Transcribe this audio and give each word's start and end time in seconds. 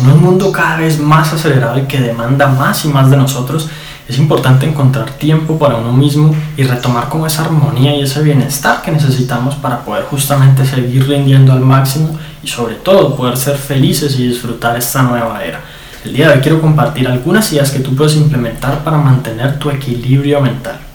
En 0.00 0.10
un 0.10 0.22
mundo 0.22 0.50
cada 0.50 0.78
vez 0.78 0.98
más 0.98 1.30
acelerado 1.32 1.78
y 1.78 1.82
que 1.82 2.00
demanda 2.00 2.46
más 2.46 2.86
y 2.86 2.88
más 2.88 3.10
de 3.10 3.18
nosotros, 3.18 3.68
es 4.08 4.18
importante 4.18 4.64
encontrar 4.66 5.10
tiempo 5.10 5.58
para 5.58 5.76
uno 5.76 5.92
mismo 5.92 6.34
y 6.56 6.62
retomar 6.62 7.10
como 7.10 7.26
esa 7.26 7.44
armonía 7.44 7.94
y 7.94 8.02
ese 8.02 8.22
bienestar 8.22 8.80
que 8.80 8.92
necesitamos 8.92 9.56
para 9.56 9.80
poder 9.80 10.04
justamente 10.04 10.64
seguir 10.64 11.06
rindiendo 11.06 11.52
al 11.52 11.60
máximo 11.60 12.18
y 12.42 12.48
sobre 12.48 12.76
todo 12.76 13.14
poder 13.14 13.36
ser 13.36 13.56
felices 13.56 14.18
y 14.18 14.28
disfrutar 14.28 14.76
esta 14.76 15.02
nueva 15.02 15.44
era. 15.44 15.60
El 16.02 16.14
día 16.14 16.28
de 16.28 16.36
hoy 16.36 16.40
quiero 16.40 16.62
compartir 16.62 17.06
algunas 17.06 17.52
ideas 17.52 17.70
que 17.70 17.80
tú 17.80 17.94
puedes 17.94 18.16
implementar 18.16 18.82
para 18.82 18.96
mantener 18.96 19.58
tu 19.58 19.68
equilibrio 19.68 20.40
mental. 20.40 20.89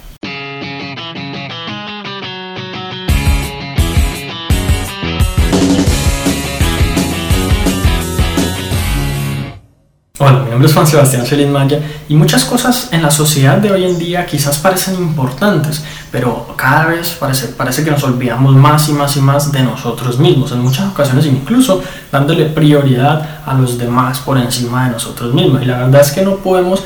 Hola, 10.17 10.43
mi 10.43 10.49
nombre 10.49 10.69
es 10.69 10.73
Juan 10.73 10.87
Sebastián 10.87 11.25
Feliz 11.25 11.49
Maya 11.49 11.77
y 12.07 12.15
muchas 12.15 12.45
cosas 12.45 12.87
en 12.93 13.01
la 13.01 13.11
sociedad 13.11 13.57
de 13.57 13.69
hoy 13.69 13.83
en 13.83 13.99
día 13.99 14.25
quizás 14.25 14.59
parecen 14.59 14.95
importantes, 14.95 15.83
pero 16.09 16.55
cada 16.55 16.85
vez 16.85 17.17
parece, 17.19 17.49
parece 17.49 17.83
que 17.83 17.91
nos 17.91 18.01
olvidamos 18.05 18.55
más 18.55 18.87
y 18.87 18.93
más 18.93 19.17
y 19.17 19.19
más 19.19 19.51
de 19.51 19.61
nosotros 19.63 20.17
mismos, 20.17 20.53
en 20.53 20.59
muchas 20.59 20.87
ocasiones 20.89 21.25
incluso 21.25 21.83
dándole 22.13 22.45
prioridad 22.45 23.41
a 23.45 23.55
los 23.55 23.77
demás 23.77 24.19
por 24.19 24.37
encima 24.37 24.85
de 24.85 24.93
nosotros 24.93 25.33
mismos. 25.33 25.61
Y 25.61 25.65
la 25.65 25.79
verdad 25.79 25.99
es 25.99 26.11
que 26.13 26.21
no 26.21 26.37
podemos, 26.37 26.81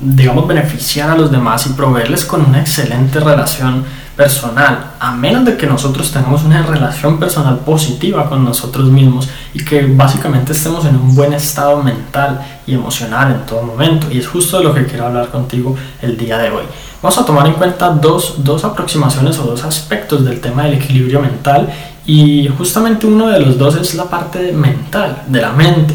digamos, 0.00 0.46
beneficiar 0.46 1.10
a 1.10 1.16
los 1.16 1.30
demás 1.30 1.66
y 1.66 1.70
proveerles 1.70 2.24
con 2.24 2.44
una 2.44 2.60
excelente 2.60 3.20
relación 3.20 3.84
personal, 4.16 4.92
a 4.98 5.12
menos 5.12 5.44
de 5.44 5.56
que 5.56 5.66
nosotros 5.66 6.10
tengamos 6.10 6.42
una 6.44 6.62
relación 6.62 7.18
personal 7.18 7.58
positiva 7.60 8.28
con 8.28 8.44
nosotros 8.44 8.90
mismos 8.90 9.28
y 9.54 9.64
que 9.64 9.82
básicamente 9.86 10.52
estemos 10.52 10.84
en 10.84 10.96
un 10.96 11.14
buen 11.14 11.32
estado 11.32 11.82
mental 11.82 12.40
y 12.66 12.74
emocional 12.74 13.32
en 13.32 13.46
todo 13.46 13.62
momento. 13.62 14.08
Y 14.10 14.18
es 14.18 14.28
justo 14.28 14.58
de 14.58 14.64
lo 14.64 14.74
que 14.74 14.84
quiero 14.84 15.06
hablar 15.06 15.28
contigo 15.28 15.74
el 16.02 16.16
día 16.16 16.36
de 16.38 16.50
hoy. 16.50 16.64
Vamos 17.02 17.16
a 17.16 17.24
tomar 17.24 17.46
en 17.46 17.54
cuenta 17.54 17.88
dos, 17.90 18.44
dos 18.44 18.62
aproximaciones 18.64 19.38
o 19.38 19.44
dos 19.44 19.64
aspectos 19.64 20.22
del 20.24 20.40
tema 20.40 20.64
del 20.64 20.74
equilibrio 20.74 21.20
mental 21.20 21.70
y 22.04 22.48
justamente 22.58 23.06
uno 23.06 23.28
de 23.28 23.40
los 23.40 23.56
dos 23.56 23.76
es 23.76 23.94
la 23.94 24.04
parte 24.04 24.52
mental, 24.52 25.22
de 25.28 25.40
la 25.40 25.52
mente 25.52 25.94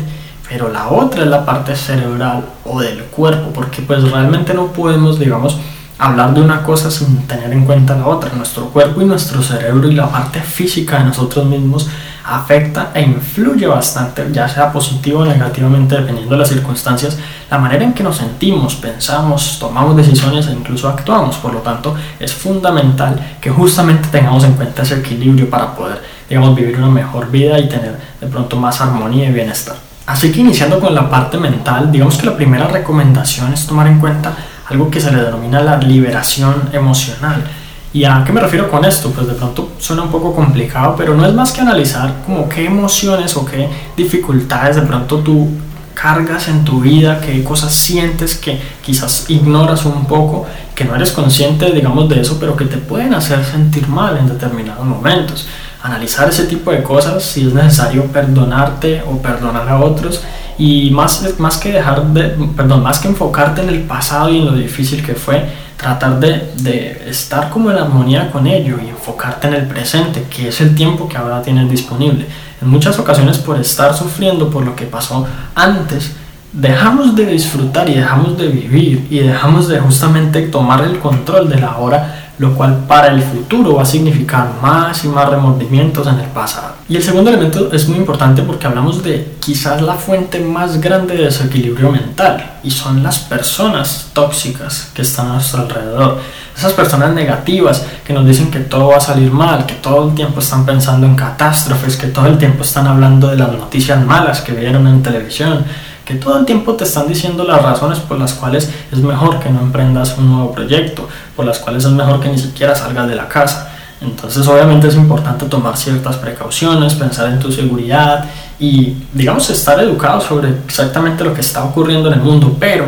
pero 0.49 0.71
la 0.71 0.89
otra 0.89 1.23
es 1.23 1.27
la 1.27 1.45
parte 1.45 1.75
cerebral 1.75 2.45
o 2.63 2.79
del 2.79 3.03
cuerpo, 3.05 3.51
porque 3.53 3.81
pues 3.81 4.03
realmente 4.09 4.53
no 4.53 4.67
podemos, 4.67 5.19
digamos, 5.19 5.57
hablar 5.97 6.33
de 6.33 6.41
una 6.41 6.61
cosa 6.63 6.91
sin 6.91 7.25
tener 7.25 7.51
en 7.51 7.65
cuenta 7.65 7.95
la 7.95 8.07
otra. 8.07 8.31
Nuestro 8.33 8.65
cuerpo 8.69 9.01
y 9.01 9.05
nuestro 9.05 9.41
cerebro 9.41 9.89
y 9.89 9.95
la 9.95 10.09
parte 10.09 10.41
física 10.41 10.99
de 10.99 11.05
nosotros 11.05 11.45
mismos 11.45 11.87
afecta 12.27 12.91
e 12.93 13.01
influye 13.01 13.67
bastante, 13.67 14.27
ya 14.31 14.49
sea 14.49 14.71
positivo 14.71 15.19
o 15.19 15.25
negativamente, 15.25 15.95
dependiendo 15.95 16.33
de 16.33 16.39
las 16.39 16.49
circunstancias, 16.49 17.17
la 17.49 17.59
manera 17.59 17.83
en 17.83 17.93
que 17.93 18.03
nos 18.03 18.17
sentimos, 18.17 18.75
pensamos, 18.75 19.57
tomamos 19.59 19.95
decisiones 19.95 20.47
e 20.47 20.51
incluso 20.51 20.89
actuamos. 20.89 21.37
Por 21.37 21.53
lo 21.53 21.59
tanto, 21.59 21.95
es 22.19 22.33
fundamental 22.33 23.37
que 23.39 23.51
justamente 23.51 24.09
tengamos 24.09 24.43
en 24.43 24.53
cuenta 24.53 24.81
ese 24.81 24.95
equilibrio 24.95 25.49
para 25.49 25.75
poder, 25.75 26.01
digamos, 26.27 26.55
vivir 26.55 26.77
una 26.77 26.89
mejor 26.89 27.29
vida 27.29 27.59
y 27.59 27.69
tener 27.69 27.95
de 28.19 28.27
pronto 28.27 28.57
más 28.57 28.81
armonía 28.81 29.29
y 29.29 29.31
bienestar. 29.31 29.75
Así 30.07 30.31
que 30.31 30.41
iniciando 30.41 30.79
con 30.79 30.93
la 30.93 31.09
parte 31.09 31.37
mental, 31.37 31.91
digamos 31.91 32.17
que 32.17 32.27
la 32.27 32.35
primera 32.35 32.67
recomendación 32.67 33.53
es 33.53 33.65
tomar 33.65 33.87
en 33.87 33.99
cuenta 33.99 34.33
algo 34.67 34.89
que 34.89 35.01
se 35.01 35.11
le 35.11 35.23
denomina 35.23 35.61
la 35.61 35.77
liberación 35.77 36.69
emocional. 36.73 37.43
¿Y 37.91 38.03
a 38.03 38.23
qué 38.25 38.33
me 38.33 38.41
refiero 38.41 38.69
con 38.69 38.83
esto? 38.83 39.09
Pues 39.11 39.25
de 39.25 39.33
pronto 39.33 39.71
suena 39.79 40.03
un 40.03 40.11
poco 40.11 40.35
complicado, 40.35 40.95
pero 40.97 41.15
no 41.15 41.25
es 41.25 41.33
más 41.33 41.51
que 41.53 41.61
analizar 41.61 42.13
como 42.25 42.47
qué 42.49 42.65
emociones 42.65 43.35
o 43.37 43.45
qué 43.45 43.69
dificultades 43.95 44.75
de 44.75 44.81
pronto 44.81 45.19
tú 45.19 45.49
cargas 45.95 46.49
en 46.49 46.65
tu 46.65 46.81
vida, 46.81 47.21
qué 47.21 47.43
cosas 47.43 47.73
sientes 47.73 48.35
que 48.35 48.59
quizás 48.83 49.29
ignoras 49.29 49.85
un 49.85 50.05
poco, 50.05 50.45
que 50.75 50.83
no 50.83 50.93
eres 50.93 51.13
consciente, 51.13 51.71
digamos, 51.71 52.09
de 52.09 52.19
eso, 52.19 52.37
pero 52.39 52.55
que 52.55 52.65
te 52.65 52.77
pueden 52.77 53.13
hacer 53.13 53.43
sentir 53.43 53.87
mal 53.87 54.17
en 54.17 54.27
determinados 54.27 54.85
momentos. 54.85 55.47
Analizar 55.85 56.27
ese 56.29 56.45
tipo 56.45 56.71
de 56.71 56.81
cosas, 56.81 57.23
si 57.23 57.47
es 57.47 57.53
necesario 57.53 58.05
perdonarte 58.05 59.03
o 59.07 59.21
perdonar 59.21 59.69
a 59.69 59.79
otros 59.79 60.23
y 60.57 60.89
más, 60.89 61.23
más 61.37 61.57
que 61.57 61.73
dejar 61.73 62.03
de, 62.07 62.29
perdón, 62.55 62.81
más 62.81 62.97
que 62.97 63.07
enfocarte 63.07 63.61
en 63.61 63.69
el 63.69 63.81
pasado 63.81 64.29
y 64.29 64.39
en 64.39 64.45
lo 64.45 64.53
difícil 64.53 65.05
que 65.05 65.13
fue, 65.13 65.45
tratar 65.77 66.19
de, 66.19 66.53
de, 66.61 67.03
estar 67.07 67.51
como 67.51 67.69
en 67.69 67.77
armonía 67.77 68.31
con 68.31 68.47
ello 68.47 68.77
y 68.83 68.89
enfocarte 68.89 69.47
en 69.47 69.53
el 69.53 69.67
presente, 69.67 70.23
que 70.23 70.47
es 70.47 70.59
el 70.61 70.73
tiempo 70.73 71.07
que 71.07 71.17
ahora 71.17 71.43
tienes 71.43 71.69
disponible. 71.69 72.25
En 72.61 72.69
muchas 72.69 72.97
ocasiones 72.97 73.37
por 73.37 73.59
estar 73.59 73.95
sufriendo 73.95 74.49
por 74.49 74.65
lo 74.65 74.75
que 74.75 74.85
pasó 74.85 75.27
antes, 75.53 76.13
dejamos 76.51 77.15
de 77.15 77.25
disfrutar 77.25 77.89
y 77.89 77.95
dejamos 77.95 78.37
de 78.37 78.47
vivir 78.47 79.07
y 79.09 79.19
dejamos 79.19 79.67
de 79.67 79.79
justamente 79.79 80.41
tomar 80.43 80.85
el 80.85 80.99
control 80.99 81.49
de 81.49 81.59
la 81.59 81.77
hora 81.77 82.24
lo 82.37 82.53
cual 82.53 82.85
para 82.87 83.07
el 83.07 83.21
futuro 83.21 83.75
va 83.75 83.83
a 83.83 83.85
significar 83.85 84.53
más 84.61 85.03
y 85.05 85.07
más 85.07 85.29
remordimientos 85.29 86.05
en 86.07 86.19
el 86.19 86.27
pasado. 86.27 86.75
Y 86.87 86.95
el 86.97 87.03
segundo 87.03 87.31
elemento 87.31 87.71
es 87.71 87.87
muy 87.87 87.97
importante 87.97 88.43
porque 88.43 88.67
hablamos 88.67 89.01
de 89.01 89.35
quizás 89.39 89.81
la 89.81 89.95
fuente 89.95 90.39
más 90.39 90.79
grande 90.79 91.15
de 91.15 91.23
desequilibrio 91.23 91.91
mental 91.91 92.59
y 92.63 92.69
son 92.69 93.01
las 93.01 93.19
personas 93.19 94.11
tóxicas 94.13 94.91
que 94.93 95.01
están 95.01 95.27
a 95.27 95.33
nuestro 95.33 95.61
alrededor. 95.61 96.19
Esas 96.55 96.73
personas 96.73 97.13
negativas 97.13 97.85
que 98.05 98.13
nos 98.13 98.25
dicen 98.25 98.51
que 98.51 98.59
todo 98.59 98.89
va 98.89 98.97
a 98.97 99.01
salir 99.01 99.31
mal, 99.31 99.65
que 99.65 99.73
todo 99.75 100.09
el 100.09 100.15
tiempo 100.15 100.39
están 100.39 100.65
pensando 100.65 101.07
en 101.07 101.15
catástrofes, 101.15 101.97
que 101.97 102.07
todo 102.07 102.27
el 102.27 102.37
tiempo 102.37 102.63
están 102.63 102.87
hablando 102.87 103.27
de 103.29 103.37
las 103.37 103.51
noticias 103.51 104.03
malas 104.05 104.41
que 104.41 104.53
vieron 104.53 104.87
en 104.87 105.01
televisión, 105.01 105.65
que 106.05 106.15
todo 106.15 106.37
el 106.37 106.45
tiempo 106.45 106.73
te 106.75 106.83
están 106.83 107.07
diciendo 107.07 107.43
las 107.43 107.61
razones 107.61 107.99
por 107.99 108.19
las 108.19 108.33
cuales 108.33 108.69
es 108.91 108.99
mejor 108.99 109.39
que 109.39 109.49
no 109.49 109.59
emprendas 109.59 110.15
un 110.17 110.31
nuevo 110.31 110.51
proyecto, 110.53 111.09
por 111.35 111.45
las 111.45 111.59
cuales 111.59 111.83
es 111.83 111.91
mejor 111.91 112.19
que 112.19 112.29
ni 112.29 112.37
siquiera 112.37 112.75
salgas 112.75 113.07
de 113.07 113.15
la 113.15 113.27
casa. 113.27 113.71
Entonces 114.01 114.45
obviamente 114.47 114.87
es 114.87 114.95
importante 114.95 115.45
tomar 115.45 115.75
ciertas 115.77 116.17
precauciones, 116.17 116.93
pensar 116.93 117.29
en 117.29 117.39
tu 117.39 117.51
seguridad 117.51 118.25
y 118.59 118.95
digamos 119.13 119.49
estar 119.49 119.79
educado 119.79 120.21
sobre 120.21 120.49
exactamente 120.49 121.23
lo 121.23 121.33
que 121.33 121.41
está 121.41 121.63
ocurriendo 121.63 122.09
en 122.09 122.15
el 122.15 122.21
mundo, 122.21 122.55
pero 122.59 122.85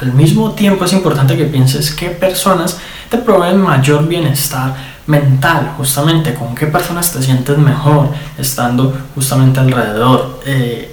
al 0.00 0.12
mismo 0.12 0.52
tiempo 0.52 0.84
es 0.84 0.92
importante 0.92 1.36
que 1.36 1.44
pienses 1.44 1.90
qué 1.92 2.10
personas 2.10 2.78
te 3.08 3.18
proveen 3.18 3.60
mayor 3.60 4.06
bienestar 4.06 4.74
mental, 5.06 5.72
justamente 5.76 6.34
con 6.34 6.54
qué 6.54 6.66
personas 6.66 7.12
te 7.12 7.20
sientes 7.20 7.58
mejor 7.58 8.08
estando 8.38 8.96
justamente 9.14 9.58
alrededor. 9.58 10.40
Eh, 10.46 10.89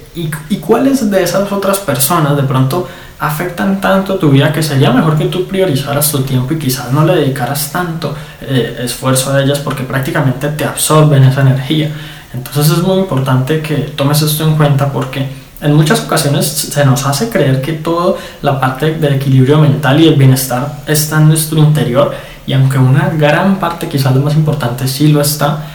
¿Y, 0.50 0.56
cuáles 0.56 1.10
de 1.10 1.22
esas 1.22 1.50
otras 1.52 1.78
personas 1.78 2.36
de 2.36 2.42
pronto 2.42 2.88
afectan 3.20 3.80
tanto 3.80 4.16
tu 4.16 4.30
vida 4.30 4.52
que 4.52 4.62
sería 4.62 4.90
mejor 4.90 5.16
que 5.16 5.26
tú 5.26 5.46
priorizaras 5.46 6.10
tu 6.10 6.22
tiempo 6.22 6.54
y 6.54 6.58
quizás 6.58 6.92
no 6.92 7.04
le 7.04 7.16
dedicaras 7.16 7.72
tanto 7.72 8.14
eh, 8.40 8.80
esfuerzo 8.82 9.32
a 9.32 9.42
ellas 9.42 9.58
porque 9.60 9.82
prácticamente 9.82 10.48
te 10.48 10.64
absorben 10.64 11.24
esa 11.24 11.42
energía. 11.42 11.92
Entonces 12.34 12.70
es 12.70 12.82
muy 12.82 12.98
importante 12.98 13.60
que 13.60 13.76
tomes 13.96 14.22
esto 14.22 14.44
en 14.44 14.56
cuenta 14.56 14.92
porque 14.92 15.26
en 15.60 15.74
muchas 15.74 16.00
ocasiones 16.00 16.46
se 16.46 16.84
nos 16.84 17.06
hace 17.06 17.28
creer 17.30 17.60
que 17.60 17.72
toda 17.74 18.14
la 18.42 18.60
parte 18.60 18.94
del 18.94 19.14
equilibrio 19.14 19.58
mental 19.58 20.00
y 20.00 20.08
el 20.08 20.14
bienestar 20.14 20.80
está 20.86 21.18
en 21.18 21.28
nuestro 21.28 21.58
interior 21.58 22.14
y 22.46 22.54
aunque 22.54 22.78
una 22.78 23.10
gran 23.10 23.60
parte, 23.60 23.88
quizás 23.88 24.14
lo 24.14 24.22
más 24.22 24.34
importante, 24.34 24.88
sí 24.88 25.08
lo 25.08 25.20
está, 25.20 25.66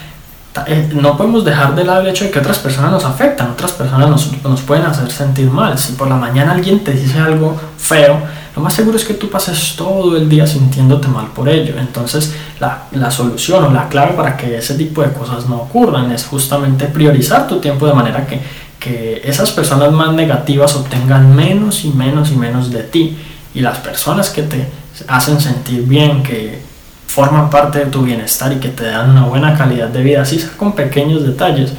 no 0.92 1.16
podemos 1.16 1.44
dejar 1.44 1.74
de 1.74 1.84
lado 1.84 2.02
el 2.02 2.08
hecho 2.08 2.24
de 2.24 2.30
que 2.30 2.38
otras 2.38 2.58
personas 2.58 2.92
nos 2.92 3.04
afectan, 3.04 3.50
otras 3.50 3.72
personas 3.72 4.08
nos, 4.08 4.42
nos, 4.42 4.60
pueden 4.60 4.84
hacer 4.84 5.10
sentir 5.10 5.50
mal. 5.50 5.76
Si 5.78 5.94
por 5.94 6.08
la 6.08 6.14
mañana 6.14 6.52
alguien 6.52 6.84
te 6.84 6.92
dice 6.92 7.18
algo 7.18 7.60
feo, 7.76 8.20
lo 8.54 8.62
más 8.62 8.72
seguro 8.72 8.96
es 8.96 9.04
que 9.04 9.14
tú 9.14 9.28
pases 9.28 9.74
todo 9.76 10.16
el 10.16 10.28
día 10.28 10.46
sintiéndote 10.46 11.08
mal 11.08 11.26
por 11.28 11.48
ello. 11.48 11.74
Entonces 11.76 12.34
la, 12.60 12.84
la 12.92 13.10
solución 13.10 13.64
o 13.64 13.70
la 13.70 13.88
clave 13.88 14.12
para 14.12 14.36
que 14.36 14.56
ese 14.56 14.74
tipo 14.74 15.02
de 15.02 15.12
cosas 15.12 15.48
no 15.48 15.56
ocurran 15.56 16.12
es 16.12 16.24
justamente 16.24 16.86
priorizar 16.86 17.48
tu 17.48 17.58
tiempo 17.58 17.86
de 17.86 17.94
manera 17.94 18.24
que, 18.24 18.40
que 18.78 19.22
esas 19.24 19.50
personas 19.50 19.90
más 19.90 20.12
negativas 20.12 20.76
obtengan 20.76 21.34
menos 21.34 21.84
y 21.84 21.88
menos 21.88 22.30
y 22.30 22.36
menos 22.36 22.70
de 22.70 22.84
ti. 22.84 23.18
Y 23.54 23.60
las 23.60 23.78
personas 23.78 24.30
que 24.30 24.42
te 24.42 24.68
hacen 25.08 25.40
sentir 25.40 25.82
bien, 25.82 26.22
que 26.22 26.73
forman 27.14 27.48
parte 27.48 27.78
de 27.78 27.86
tu 27.86 28.02
bienestar 28.02 28.52
y 28.52 28.56
que 28.56 28.70
te 28.70 28.86
dan 28.86 29.10
una 29.10 29.24
buena 29.24 29.56
calidad 29.56 29.86
de 29.88 30.02
vida, 30.02 30.22
así 30.22 30.44
con 30.56 30.72
pequeños 30.72 31.24
detalles, 31.24 31.72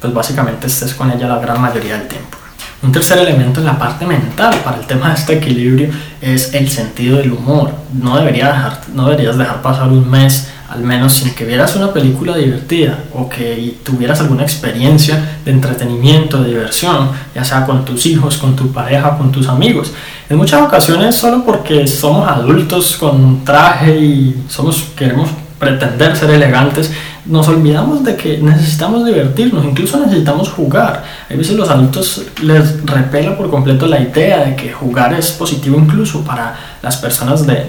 pues 0.00 0.12
básicamente 0.12 0.66
estés 0.66 0.94
con 0.94 1.12
ella 1.12 1.28
la 1.28 1.38
gran 1.38 1.60
mayoría 1.60 1.96
del 1.96 2.08
tiempo. 2.08 2.36
Un 2.82 2.90
tercer 2.90 3.18
elemento 3.18 3.60
en 3.60 3.66
la 3.66 3.78
parte 3.78 4.04
mental 4.04 4.52
para 4.64 4.78
el 4.78 4.86
tema 4.86 5.10
de 5.10 5.14
este 5.14 5.34
equilibrio 5.34 5.90
es 6.20 6.54
el 6.54 6.68
sentido 6.68 7.18
del 7.18 7.32
humor. 7.32 7.70
No, 7.92 8.16
debería 8.18 8.48
dejar, 8.48 8.80
no 8.92 9.04
deberías 9.04 9.38
dejar 9.38 9.62
pasar 9.62 9.88
un 9.88 10.10
mes 10.10 10.48
al 10.70 10.82
menos 10.82 11.14
sin 11.14 11.34
que 11.34 11.44
vieras 11.44 11.74
una 11.74 11.92
película 11.92 12.36
divertida 12.36 12.96
o 13.12 13.28
que 13.28 13.74
tuvieras 13.82 14.20
alguna 14.20 14.44
experiencia 14.44 15.38
de 15.44 15.50
entretenimiento, 15.50 16.40
de 16.40 16.50
diversión, 16.50 17.10
ya 17.34 17.44
sea 17.44 17.66
con 17.66 17.84
tus 17.84 18.06
hijos, 18.06 18.38
con 18.38 18.54
tu 18.54 18.72
pareja, 18.72 19.18
con 19.18 19.32
tus 19.32 19.48
amigos. 19.48 19.92
En 20.28 20.36
muchas 20.36 20.62
ocasiones 20.62 21.16
solo 21.16 21.44
porque 21.44 21.88
somos 21.88 22.28
adultos 22.28 22.96
con 22.96 23.44
traje 23.44 23.98
y 23.98 24.44
somos 24.48 24.84
queremos 24.96 25.28
pretender 25.58 26.16
ser 26.16 26.30
elegantes, 26.30 26.92
nos 27.30 27.46
olvidamos 27.48 28.02
de 28.04 28.16
que 28.16 28.38
necesitamos 28.38 29.06
divertirnos, 29.06 29.64
incluso 29.64 29.98
necesitamos 30.00 30.50
jugar. 30.50 31.04
A 31.30 31.34
veces 31.34 31.56
los 31.56 31.70
adultos 31.70 32.26
les 32.42 32.84
repela 32.84 33.36
por 33.36 33.48
completo 33.48 33.86
la 33.86 34.00
idea 34.00 34.44
de 34.44 34.56
que 34.56 34.72
jugar 34.72 35.14
es 35.14 35.30
positivo 35.30 35.78
incluso 35.78 36.22
para 36.24 36.56
las 36.82 36.96
personas 36.96 37.46
de, 37.46 37.66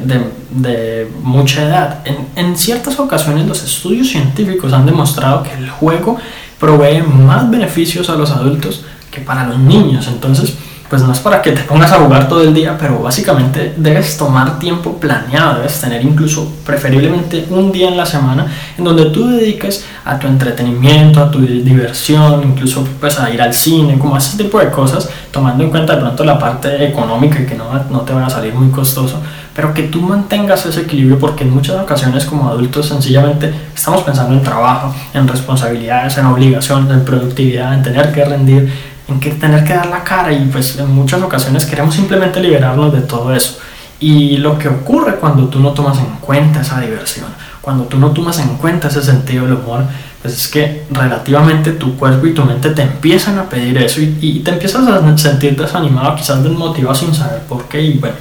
de, 0.49 1.07
mucha 1.21 1.63
edad. 1.63 1.99
En, 2.05 2.27
en 2.35 2.57
ciertas 2.57 2.99
ocasiones 2.99 3.47
los 3.47 3.63
estudios 3.63 4.09
científicos 4.09 4.73
han 4.73 4.85
demostrado 4.85 5.43
que 5.43 5.53
el 5.53 5.69
juego 5.69 6.17
provee 6.59 7.03
más 7.03 7.49
beneficios 7.49 8.09
a 8.09 8.15
los 8.15 8.31
adultos 8.31 8.83
que 9.11 9.21
para 9.21 9.45
los 9.45 9.59
niños. 9.59 10.07
Entonces, 10.07 10.55
pues 10.91 11.03
no 11.03 11.13
es 11.13 11.19
para 11.19 11.41
que 11.41 11.53
te 11.53 11.61
pongas 11.61 11.89
a 11.93 11.99
jugar 11.99 12.27
todo 12.27 12.41
el 12.41 12.53
día, 12.53 12.75
pero 12.77 13.01
básicamente 13.01 13.73
debes 13.77 14.17
tomar 14.17 14.59
tiempo 14.59 14.97
planeado, 14.97 15.55
debes 15.55 15.79
tener 15.79 16.03
incluso 16.03 16.51
preferiblemente 16.65 17.45
un 17.49 17.71
día 17.71 17.87
en 17.87 17.95
la 17.95 18.05
semana 18.05 18.45
en 18.77 18.83
donde 18.83 19.05
tú 19.05 19.25
dediques 19.25 19.85
a 20.03 20.19
tu 20.19 20.27
entretenimiento, 20.27 21.23
a 21.23 21.31
tu 21.31 21.39
diversión, 21.39 22.43
incluso 22.43 22.85
pues 22.99 23.17
a 23.17 23.29
ir 23.29 23.41
al 23.41 23.53
cine, 23.53 23.97
como 23.97 24.17
ese 24.17 24.37
tipo 24.37 24.59
de 24.59 24.69
cosas, 24.69 25.09
tomando 25.31 25.63
en 25.63 25.69
cuenta 25.69 25.95
de 25.95 26.01
pronto 26.01 26.25
la 26.25 26.37
parte 26.37 26.85
económica 26.85 27.39
y 27.39 27.45
que 27.45 27.55
no, 27.55 27.71
no 27.89 28.01
te 28.01 28.11
va 28.11 28.25
a 28.25 28.29
salir 28.29 28.53
muy 28.53 28.69
costoso, 28.69 29.21
pero 29.55 29.73
que 29.73 29.83
tú 29.83 30.01
mantengas 30.01 30.65
ese 30.65 30.81
equilibrio 30.81 31.17
porque 31.19 31.45
en 31.45 31.51
muchas 31.51 31.77
ocasiones 31.77 32.25
como 32.25 32.49
adultos 32.49 32.87
sencillamente 32.87 33.53
estamos 33.73 34.03
pensando 34.03 34.33
en 34.33 34.43
trabajo, 34.43 34.93
en 35.13 35.25
responsabilidades, 35.25 36.17
en 36.17 36.25
obligaciones, 36.25 36.91
en 36.91 37.05
productividad, 37.05 37.73
en 37.73 37.81
tener 37.81 38.11
que 38.11 38.25
rendir 38.25 38.90
en 39.13 39.39
tener 39.39 39.63
que 39.63 39.73
dar 39.73 39.87
la 39.87 40.03
cara 40.03 40.31
y 40.31 40.45
pues 40.45 40.77
en 40.77 40.93
muchas 40.93 41.21
ocasiones 41.21 41.65
queremos 41.65 41.95
simplemente 41.95 42.39
liberarnos 42.39 42.93
de 42.93 43.01
todo 43.01 43.33
eso. 43.33 43.59
Y 43.99 44.37
lo 44.37 44.57
que 44.57 44.67
ocurre 44.67 45.15
cuando 45.15 45.47
tú 45.47 45.59
no 45.59 45.71
tomas 45.71 45.99
en 45.99 46.17
cuenta 46.19 46.61
esa 46.61 46.79
diversión, 46.79 47.27
cuando 47.61 47.83
tú 47.83 47.99
no 47.99 48.11
tomas 48.11 48.39
en 48.39 48.57
cuenta 48.57 48.87
ese 48.87 49.03
sentido 49.03 49.45
del 49.45 49.53
humor, 49.53 49.83
pues 50.21 50.33
es 50.33 50.47
que 50.47 50.85
relativamente 50.89 51.71
tu 51.73 51.95
cuerpo 51.95 52.25
y 52.27 52.33
tu 52.33 52.43
mente 52.43 52.71
te 52.71 52.81
empiezan 52.81 53.37
a 53.37 53.49
pedir 53.49 53.77
eso 53.77 54.01
y, 54.01 54.41
te 54.43 54.51
empiezas 54.51 54.87
a 54.87 55.17
sentir 55.17 55.55
desanimado, 55.55 56.15
quizás 56.15 56.43
desmotivado 56.43 56.95
sin 56.95 57.13
saber 57.13 57.41
por 57.41 57.65
qué 57.65 57.81
y 57.81 57.97
bueno, 57.97 58.15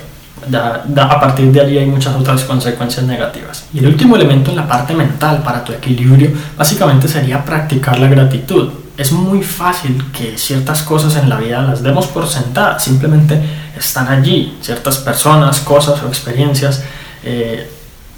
a 0.53 1.21
partir 1.21 1.53
de 1.53 1.61
ahí 1.61 1.79
hay 1.79 1.87
muchas 1.87 2.15
otras 2.15 2.45
consecuencias 2.45 3.05
negativas. 3.07 3.67
Y 3.73 3.79
el 3.79 3.87
último 3.87 4.17
elemento 4.17 4.51
en 4.51 4.57
la 4.57 4.67
parte 4.67 4.95
mental 4.95 5.43
para 5.43 5.65
tu 5.65 5.73
equilibrio 5.73 6.31
básicamente 6.57 7.09
sería 7.09 7.45
practicar 7.45 7.99
la 7.99 8.09
gratitud 8.09 8.71
es 9.01 9.13
muy 9.13 9.43
fácil 9.43 10.05
que 10.13 10.37
ciertas 10.37 10.83
cosas 10.83 11.17
en 11.17 11.31
la 11.31 11.39
vida 11.39 11.63
las 11.63 11.83
demos 11.83 12.07
por 12.09 12.27
sentadas, 12.27 12.85
simplemente 12.85 13.41
están 13.75 14.09
allí, 14.09 14.59
ciertas 14.61 14.99
personas, 14.99 15.61
cosas 15.61 16.03
o 16.03 16.09
experiencias. 16.09 16.83
Eh, 17.25 17.67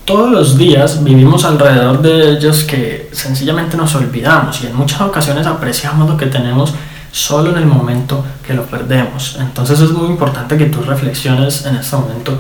todos 0.04 0.32
los 0.32 0.58
días 0.58 1.04
vivimos 1.04 1.44
alrededor 1.44 2.02
de 2.02 2.30
ellos 2.30 2.64
que 2.64 3.08
sencillamente 3.12 3.76
nos 3.76 3.94
olvidamos 3.94 4.60
y 4.60 4.66
en 4.66 4.74
muchas 4.74 5.00
ocasiones 5.02 5.46
apreciamos 5.46 6.10
lo 6.10 6.16
que 6.16 6.26
tenemos 6.26 6.74
solo 7.12 7.52
en 7.52 7.58
el 7.58 7.66
momento 7.66 8.24
que 8.44 8.52
lo 8.52 8.64
perdemos. 8.64 9.36
Entonces 9.38 9.78
es 9.78 9.90
muy 9.90 10.08
importante 10.08 10.58
que 10.58 10.66
tú 10.66 10.82
reflexiones 10.82 11.64
en 11.64 11.76
este 11.76 11.94
momento 11.94 12.36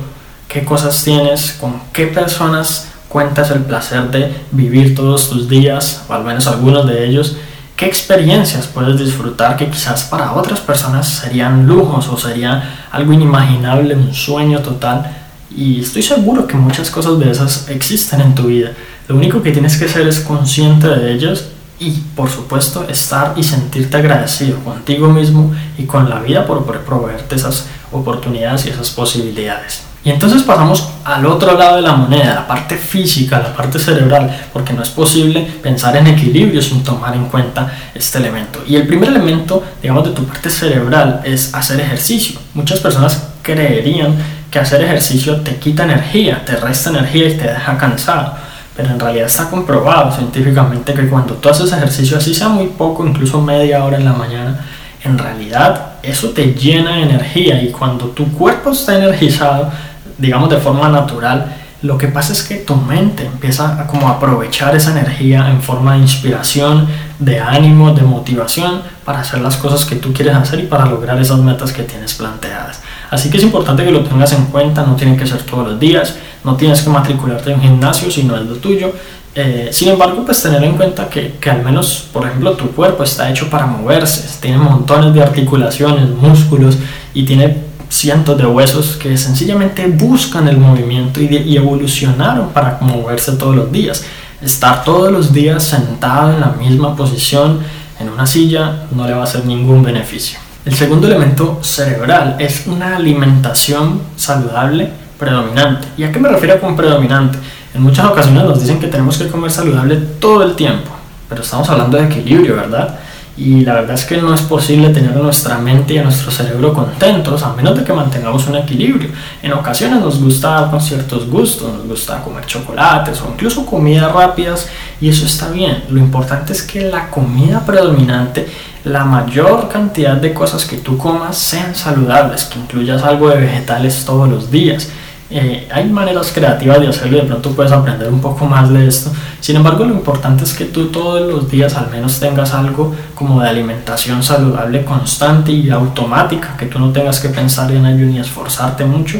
qué 0.48 0.64
cosas 0.64 1.04
tienes, 1.04 1.52
con 1.60 1.80
qué 1.92 2.08
personas 2.08 2.88
cuentas 3.08 3.52
el 3.52 3.60
placer 3.60 4.10
de 4.10 4.34
vivir 4.50 4.96
todos 4.96 5.30
tus 5.30 5.48
días, 5.48 6.02
o 6.08 6.14
al 6.14 6.24
menos 6.24 6.48
algunos 6.48 6.88
de 6.88 7.06
ellos, 7.06 7.36
qué 7.82 7.88
experiencias 7.88 8.68
puedes 8.68 8.96
disfrutar 8.96 9.56
que 9.56 9.68
quizás 9.68 10.04
para 10.04 10.34
otras 10.34 10.60
personas 10.60 11.08
serían 11.08 11.66
lujos 11.66 12.06
o 12.06 12.16
sería 12.16 12.86
algo 12.92 13.12
inimaginable, 13.12 13.96
un 13.96 14.14
sueño 14.14 14.60
total. 14.60 15.16
Y 15.50 15.80
estoy 15.80 16.04
seguro 16.04 16.46
que 16.46 16.54
muchas 16.54 16.90
cosas 16.90 17.18
de 17.18 17.28
esas 17.28 17.68
existen 17.68 18.20
en 18.20 18.36
tu 18.36 18.44
vida. 18.44 18.70
Lo 19.08 19.16
único 19.16 19.42
que 19.42 19.50
tienes 19.50 19.76
que 19.76 19.88
ser 19.88 20.06
es 20.06 20.20
consciente 20.20 20.86
de 20.86 21.12
ellas 21.12 21.46
y 21.80 21.90
por 22.14 22.30
supuesto 22.30 22.86
estar 22.88 23.34
y 23.36 23.42
sentirte 23.42 23.96
agradecido 23.96 24.60
contigo 24.60 25.08
mismo 25.08 25.52
y 25.76 25.82
con 25.82 26.08
la 26.08 26.20
vida 26.20 26.46
por 26.46 26.64
proveerte 26.84 27.34
esas 27.34 27.66
oportunidades 27.90 28.64
y 28.66 28.68
esas 28.68 28.90
posibilidades. 28.90 29.91
Y 30.04 30.10
entonces 30.10 30.42
pasamos 30.42 30.88
al 31.04 31.24
otro 31.26 31.56
lado 31.56 31.76
de 31.76 31.82
la 31.82 31.94
moneda, 31.94 32.34
la 32.34 32.46
parte 32.46 32.76
física, 32.76 33.38
la 33.38 33.54
parte 33.54 33.78
cerebral, 33.78 34.48
porque 34.52 34.72
no 34.72 34.82
es 34.82 34.88
posible 34.88 35.46
pensar 35.62 35.96
en 35.96 36.08
equilibrio 36.08 36.60
sin 36.60 36.82
tomar 36.82 37.14
en 37.14 37.26
cuenta 37.26 37.72
este 37.94 38.18
elemento. 38.18 38.64
Y 38.66 38.74
el 38.74 38.86
primer 38.86 39.10
elemento, 39.10 39.62
digamos, 39.80 40.04
de 40.04 40.10
tu 40.10 40.24
parte 40.24 40.50
cerebral 40.50 41.20
es 41.24 41.54
hacer 41.54 41.78
ejercicio. 41.80 42.40
Muchas 42.54 42.80
personas 42.80 43.28
creerían 43.42 44.16
que 44.50 44.58
hacer 44.58 44.82
ejercicio 44.82 45.40
te 45.40 45.56
quita 45.56 45.84
energía, 45.84 46.44
te 46.44 46.56
resta 46.56 46.90
energía 46.90 47.28
y 47.28 47.36
te 47.36 47.44
deja 47.44 47.78
cansado. 47.78 48.34
Pero 48.76 48.90
en 48.90 48.98
realidad 48.98 49.26
está 49.26 49.48
comprobado 49.48 50.10
científicamente 50.10 50.94
que 50.94 51.08
cuando 51.08 51.34
tú 51.34 51.48
haces 51.48 51.72
ejercicio, 51.72 52.18
así 52.18 52.34
sea 52.34 52.48
muy 52.48 52.66
poco, 52.66 53.06
incluso 53.06 53.40
media 53.40 53.84
hora 53.84 53.98
en 53.98 54.04
la 54.04 54.14
mañana, 54.14 54.58
en 55.04 55.18
realidad 55.18 55.92
eso 56.02 56.30
te 56.30 56.54
llena 56.54 56.96
de 56.96 57.02
energía 57.02 57.62
y 57.62 57.70
cuando 57.70 58.06
tu 58.06 58.32
cuerpo 58.32 58.70
está 58.70 58.96
energizado, 58.96 59.70
digamos 60.18 60.50
de 60.50 60.58
forma 60.58 60.88
natural, 60.88 61.56
lo 61.82 61.98
que 61.98 62.06
pasa 62.06 62.32
es 62.32 62.44
que 62.44 62.56
tu 62.56 62.76
mente 62.76 63.26
empieza 63.26 63.76
a 63.76 64.10
aprovechar 64.10 64.76
esa 64.76 64.92
energía 64.92 65.50
en 65.50 65.60
forma 65.60 65.94
de 65.94 65.98
inspiración, 65.98 66.86
de 67.18 67.40
ánimo, 67.40 67.92
de 67.92 68.02
motivación 68.02 68.82
para 69.04 69.20
hacer 69.20 69.40
las 69.40 69.56
cosas 69.56 69.84
que 69.84 69.96
tú 69.96 70.12
quieres 70.12 70.36
hacer 70.36 70.60
y 70.60 70.66
para 70.68 70.86
lograr 70.86 71.20
esas 71.20 71.40
metas 71.40 71.72
que 71.72 71.82
tienes 71.82 72.14
planteadas. 72.14 72.80
Así 73.10 73.30
que 73.30 73.38
es 73.38 73.42
importante 73.42 73.84
que 73.84 73.90
lo 73.90 74.04
tengas 74.04 74.32
en 74.32 74.44
cuenta, 74.46 74.84
no 74.86 74.94
tienen 74.94 75.16
que 75.16 75.26
ser 75.26 75.42
todos 75.42 75.66
los 75.66 75.80
días, 75.80 76.16
no 76.44 76.54
tienes 76.54 76.82
que 76.82 76.90
matricularte 76.90 77.50
en 77.50 77.56
un 77.56 77.62
gimnasio 77.62 78.10
si 78.12 78.22
no 78.22 78.36
es 78.36 78.42
lo 78.42 78.54
tuyo. 78.54 78.92
Eh, 79.34 79.70
sin 79.72 79.88
embargo, 79.88 80.24
pues 80.24 80.40
tener 80.40 80.62
en 80.62 80.76
cuenta 80.76 81.08
que, 81.08 81.34
que 81.40 81.50
al 81.50 81.64
menos, 81.64 82.06
por 82.12 82.26
ejemplo, 82.26 82.52
tu 82.52 82.70
cuerpo 82.70 83.02
está 83.02 83.28
hecho 83.28 83.50
para 83.50 83.66
moverse, 83.66 84.40
tiene 84.40 84.58
montones 84.58 85.14
de 85.14 85.22
articulaciones, 85.22 86.08
músculos 86.10 86.78
y 87.12 87.24
tiene 87.24 87.71
cientos 87.92 88.38
de 88.38 88.46
huesos 88.46 88.96
que 88.96 89.16
sencillamente 89.18 89.86
buscan 89.86 90.48
el 90.48 90.56
movimiento 90.56 91.20
y, 91.20 91.56
evolucionaron 91.56 92.48
para 92.48 92.78
moverse 92.80 93.32
todos 93.32 93.54
los 93.54 93.70
días. 93.70 94.04
Estar 94.40 94.82
todos 94.82 95.12
los 95.12 95.32
días 95.32 95.62
sentado 95.62 96.32
en 96.32 96.40
la 96.40 96.48
misma 96.58 96.96
posición 96.96 97.60
en 98.00 98.08
una 98.08 98.26
silla 98.26 98.84
no 98.92 99.06
le 99.06 99.12
va 99.12 99.20
a 99.20 99.24
hacer 99.24 99.44
ningún 99.44 99.82
beneficio. 99.82 100.38
El 100.64 100.74
segundo 100.74 101.06
elemento 101.06 101.58
cerebral 101.62 102.36
es 102.38 102.66
una 102.66 102.96
alimentación 102.96 104.00
saludable 104.16 104.90
predominante. 105.18 105.88
¿Y 105.98 106.04
a 106.04 106.10
qué 106.10 106.18
me 106.18 106.30
refiero 106.30 106.60
con 106.60 106.74
predominante? 106.74 107.38
En 107.74 107.82
muchas 107.82 108.06
ocasiones 108.06 108.42
nos 108.44 108.60
dicen 108.60 108.80
que 108.80 108.86
tenemos 108.86 109.18
que 109.18 109.28
comer 109.28 109.50
saludable 109.50 109.96
todo 110.18 110.42
el 110.42 110.56
tiempo, 110.56 110.90
pero 111.28 111.42
estamos 111.42 111.68
hablando 111.68 111.98
de 111.98 112.04
equilibrio, 112.06 112.56
¿verdad? 112.56 112.98
Y 113.36 113.64
la 113.64 113.74
verdad 113.74 113.94
es 113.94 114.04
que 114.04 114.18
no 114.18 114.34
es 114.34 114.42
posible 114.42 114.90
tener 114.90 115.16
nuestra 115.16 115.56
mente 115.56 115.94
y 115.94 115.98
a 115.98 116.02
nuestro 116.02 116.30
cerebro 116.30 116.74
contentos 116.74 117.42
a 117.42 117.54
menos 117.54 117.76
de 117.78 117.82
que 117.82 117.92
mantengamos 117.92 118.46
un 118.46 118.56
equilibrio. 118.56 119.08
En 119.42 119.54
ocasiones 119.54 120.00
nos 120.00 120.22
gusta 120.22 120.68
con 120.70 120.80
ciertos 120.80 121.28
gustos, 121.28 121.72
nos 121.72 121.86
gusta 121.86 122.22
comer 122.22 122.44
chocolates 122.44 123.22
o 123.22 123.30
incluso 123.32 123.64
comidas 123.64 124.12
rápidas 124.12 124.68
y 125.00 125.08
eso 125.08 125.24
está 125.24 125.48
bien. 125.48 125.84
Lo 125.88 125.98
importante 125.98 126.52
es 126.52 126.62
que 126.62 126.82
la 126.82 127.08
comida 127.08 127.64
predominante, 127.64 128.46
la 128.84 129.04
mayor 129.04 129.68
cantidad 129.68 130.16
de 130.16 130.34
cosas 130.34 130.66
que 130.66 130.76
tú 130.76 130.98
comas 130.98 131.38
sean 131.38 131.74
saludables, 131.74 132.44
que 132.44 132.58
incluyas 132.58 133.02
algo 133.02 133.30
de 133.30 133.40
vegetales 133.40 134.04
todos 134.04 134.28
los 134.28 134.50
días 134.50 134.90
eh, 135.32 135.68
hay 135.72 135.88
maneras 135.88 136.32
creativas 136.32 136.80
de 136.80 136.88
hacerlo 136.88 137.18
y 137.18 137.20
de 137.20 137.26
pronto 137.26 137.50
puedes 137.52 137.72
aprender 137.72 138.08
un 138.08 138.20
poco 138.20 138.46
más 138.46 138.70
de 138.70 138.86
esto. 138.86 139.12
Sin 139.40 139.56
embargo, 139.56 139.84
lo 139.84 139.94
importante 139.94 140.44
es 140.44 140.52
que 140.52 140.66
tú 140.66 140.86
todos 140.86 141.28
los 141.28 141.50
días 141.50 141.74
al 141.74 141.90
menos 141.90 142.20
tengas 142.20 142.54
algo 142.54 142.94
como 143.14 143.40
de 143.42 143.48
alimentación 143.48 144.22
saludable 144.22 144.84
constante 144.84 145.52
y 145.52 145.70
automática, 145.70 146.56
que 146.56 146.66
tú 146.66 146.78
no 146.78 146.90
tengas 146.90 147.20
que 147.20 147.28
pensar 147.28 147.70
en 147.72 147.86
ello 147.86 148.06
ni 148.06 148.18
esforzarte 148.18 148.84
mucho 148.84 149.18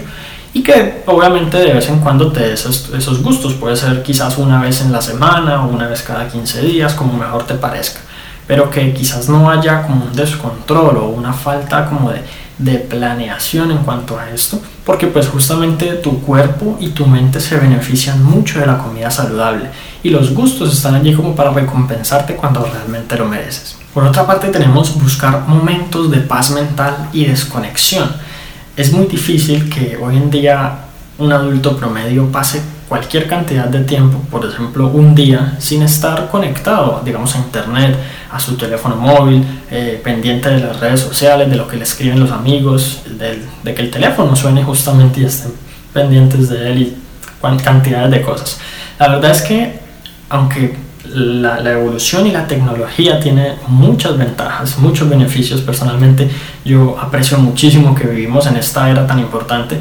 y 0.55 0.63
que 0.63 1.03
obviamente 1.07 1.57
de 1.57 1.73
vez 1.73 1.89
en 1.89 2.01
cuando 2.01 2.31
te 2.31 2.41
des 2.41 2.67
esos, 2.67 3.23
gustos. 3.23 3.55
Puede 3.55 3.77
ser 3.77 4.03
quizás 4.03 4.37
una 4.39 4.61
vez 4.61 4.83
en 4.83 4.93
la 4.93 5.01
semana 5.01 5.65
o 5.65 5.69
una 5.69 5.89
vez 5.89 6.03
cada 6.03 6.29
15 6.29 6.61
días, 6.63 6.95
como 6.95 7.15
mejor 7.15 7.47
te 7.47 7.55
parezca. 7.55 8.01
Pero 8.47 8.69
que 8.71 8.93
quizás 8.93 9.29
no 9.29 9.49
haya 9.51 9.83
como 9.83 10.05
un 10.05 10.13
descontrol 10.13 10.97
o 10.99 11.09
una 11.09 11.33
falta 11.33 11.87
como 11.87 12.11
de, 12.11 12.23
de 12.65 12.79
planeación 12.79 13.71
en 13.71 13.79
cuanto 13.79 14.19
a 14.19 14.31
esto 14.31 14.61
porque 14.85 15.07
pues 15.07 15.29
justamente 15.29 15.87
tu 15.95 16.21
cuerpo 16.21 16.77
y 16.81 16.89
tu 16.89 17.07
mente 17.07 17.41
se 17.41 17.57
benefician 17.57 18.23
mucho 18.23 18.59
de 18.59 18.67
la 18.67 18.79
comida 18.79 19.11
saludable 19.11 19.71
y 20.03 20.11
los 20.11 20.35
gustos 20.35 20.73
están 20.73 20.95
allí 20.95 21.15
como 21.15 21.37
para 21.37 21.51
recompensarte 21.51 22.35
cuando 22.35 22.65
realmente 22.65 23.17
lo 23.17 23.27
mereces. 23.27 23.77
Por 23.95 24.05
otra 24.05 24.27
parte 24.27 24.49
tenemos 24.49 25.01
buscar 25.01 25.47
momentos 25.47 26.11
de 26.11 26.19
paz 26.19 26.51
mental 26.51 27.09
y 27.13 27.27
desconexión. 27.27 28.11
Es 28.77 28.93
muy 28.93 29.07
difícil 29.07 29.69
que 29.69 29.97
hoy 29.97 30.17
en 30.17 30.31
día 30.31 30.79
un 31.19 31.33
adulto 31.33 31.77
promedio 31.77 32.31
pase 32.33 32.63
cualquier 32.93 33.27
cantidad 33.27 33.69
de 33.69 33.81
tiempo, 33.85 34.19
por 34.31 34.45
ejemplo 34.45 34.89
un 34.89 35.15
día, 35.15 35.57
sin 35.59 35.81
estar 35.81 36.29
conectado, 36.29 37.01
digamos, 37.03 37.35
a 37.35 37.39
internet, 37.39 37.97
a 38.31 38.39
su 38.39 38.55
teléfono 38.59 38.97
móvil, 38.97 39.43
eh, 39.71 39.99
pendiente 40.05 40.51
de 40.51 40.61
las 40.61 40.79
redes 40.79 41.01
sociales, 41.01 41.49
de 41.49 41.57
lo 41.57 41.67
que 41.67 41.79
le 41.79 41.85
escriben 41.85 42.21
los 42.21 42.31
amigos, 42.31 43.01
de, 43.19 43.75
que 43.75 43.81
el 43.81 43.91
teléfono 43.91 44.37
suene 44.37 44.63
justamente 44.63 45.23
y 45.23 45.25
estén 45.25 45.53
pendientes 45.95 46.51
de 46.51 46.71
él 46.71 46.79
y 46.83 46.97
cantidades 47.65 48.11
de 48.11 48.21
cosas. 48.21 48.61
La 48.99 49.09
verdad 49.09 49.31
es 49.31 49.41
que, 49.41 49.81
aunque 50.29 50.77
la, 51.07 51.61
la, 51.61 51.73
evolución 51.73 52.27
y 52.27 52.31
la 52.31 52.47
tecnología 52.47 53.19
tiene 53.21 53.55
muchas 53.69 54.19
ventajas, 54.19 54.79
muchos 54.79 55.09
beneficios. 55.09 55.63
Personalmente 55.63 56.29
yo 56.63 56.99
aprecio 57.01 57.39
muchísimo 57.39 57.95
que 57.95 58.07
vivimos 58.07 58.47
en 58.47 58.57
esta 58.57 58.91
era 58.91 59.07
tan 59.07 59.19
importante. 59.19 59.79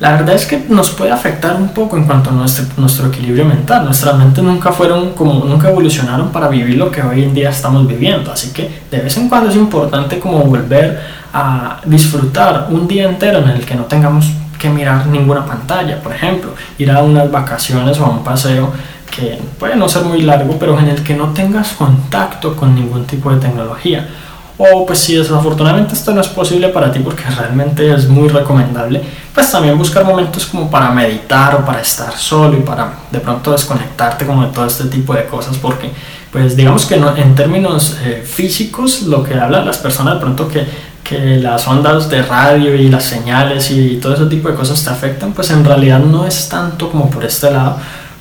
La 0.00 0.12
verdad 0.12 0.36
es 0.36 0.46
que 0.46 0.64
nos 0.68 0.90
puede 0.90 1.10
afectar 1.10 1.56
un 1.56 1.70
poco 1.70 1.96
en 1.96 2.04
cuanto 2.04 2.30
a 2.30 2.32
nuestro, 2.32 2.64
nuestro 2.76 3.08
equilibrio 3.08 3.44
mental. 3.44 3.84
Nuestras 3.84 4.16
mentes 4.16 4.44
nunca 4.44 4.70
fueron 4.70 5.10
como 5.14 5.44
nunca 5.44 5.68
evolucionaron 5.68 6.30
para 6.30 6.46
vivir 6.48 6.76
lo 6.76 6.90
que 6.90 7.02
hoy 7.02 7.24
en 7.24 7.34
día 7.34 7.50
estamos 7.50 7.86
viviendo. 7.86 8.30
Así 8.30 8.52
que 8.52 8.82
de 8.90 8.98
vez 8.98 9.16
en 9.16 9.28
cuando 9.28 9.50
es 9.50 9.56
importante 9.56 10.20
como 10.20 10.38
volver 10.38 11.00
a 11.34 11.80
disfrutar 11.84 12.68
un 12.70 12.86
día 12.86 13.08
entero 13.08 13.40
en 13.40 13.48
el 13.48 13.64
que 13.64 13.74
no 13.74 13.84
tengamos 13.84 14.26
que 14.58 14.68
mirar 14.68 15.06
ninguna 15.06 15.44
pantalla, 15.44 16.00
por 16.00 16.12
ejemplo, 16.12 16.54
ir 16.78 16.90
a 16.90 17.02
unas 17.02 17.30
vacaciones 17.30 17.98
o 17.98 18.04
a 18.04 18.10
un 18.10 18.22
paseo 18.22 18.72
que 19.10 19.38
puede 19.58 19.74
no 19.74 19.88
ser 19.88 20.04
muy 20.04 20.22
largo, 20.22 20.56
pero 20.60 20.78
en 20.78 20.88
el 20.88 21.02
que 21.02 21.14
no 21.14 21.28
tengas 21.28 21.72
contacto 21.72 22.54
con 22.54 22.74
ningún 22.74 23.04
tipo 23.04 23.32
de 23.32 23.40
tecnología. 23.40 24.06
O 24.58 24.84
pues 24.84 24.98
si 24.98 25.14
desafortunadamente 25.14 25.94
esto 25.94 26.12
no 26.12 26.20
es 26.20 26.26
posible 26.28 26.68
para 26.68 26.90
ti 26.90 26.98
porque 26.98 27.22
realmente 27.24 27.94
es 27.94 28.08
muy 28.08 28.28
recomendable, 28.28 29.00
pues 29.32 29.50
también 29.52 29.78
buscar 29.78 30.04
momentos 30.04 30.46
como 30.46 30.68
para 30.68 30.90
meditar 30.90 31.54
o 31.54 31.64
para 31.64 31.80
estar 31.80 32.12
solo 32.16 32.56
y 32.58 32.60
para 32.60 32.92
de 33.10 33.20
pronto 33.20 33.52
desconectarte 33.52 34.26
como 34.26 34.44
de 34.44 34.52
todo 34.52 34.66
este 34.66 34.84
tipo 34.86 35.14
de 35.14 35.26
cosas 35.26 35.56
porque 35.58 35.92
pues 36.32 36.56
digamos 36.56 36.84
que 36.86 36.96
no, 36.96 37.16
en 37.16 37.34
términos 37.34 37.96
eh, 38.02 38.22
físicos 38.26 39.02
lo 39.02 39.22
que 39.22 39.34
hablan 39.34 39.64
las 39.64 39.78
personas 39.78 40.14
de 40.14 40.20
pronto 40.20 40.48
que 40.48 40.66
que 41.08 41.38
las 41.38 41.66
ondas 41.66 42.10
de 42.10 42.22
radio 42.22 42.74
y 42.74 42.90
las 42.90 43.04
señales 43.04 43.70
y 43.70 43.96
todo 43.96 44.12
ese 44.12 44.26
tipo 44.26 44.48
de 44.48 44.54
cosas 44.54 44.84
te 44.84 44.90
afectan, 44.90 45.32
pues 45.32 45.50
en 45.50 45.64
realidad 45.64 46.00
no 46.00 46.26
es 46.26 46.50
tanto 46.50 46.90
como 46.90 47.10
por 47.10 47.24
este 47.24 47.50
lado, 47.50 47.78